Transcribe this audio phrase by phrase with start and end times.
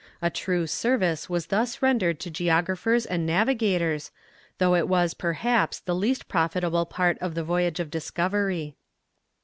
[0.19, 4.09] A true service was thus rendered to geographers and navigators,
[4.57, 8.77] though it was, perhaps, the least profitable part of the voyage of discovery.